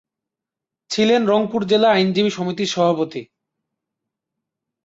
ছিলেন 0.89 1.21
রংপুর 1.27 1.61
জেলা 1.65 1.89
আইনজীবী 1.91 2.29
সমিতির 2.29 2.71
সভাপতি। 2.71 3.21